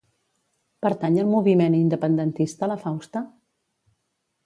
Pertany 0.85 1.19
al 1.25 1.29
moviment 1.35 1.77
independentista 1.83 2.73
la 2.75 2.81
Fausta? 2.87 3.27